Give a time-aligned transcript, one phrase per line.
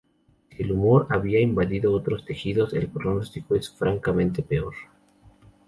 [0.49, 4.73] Si el tumor ha invadido otros tejidos, el pronóstico es francamente peor.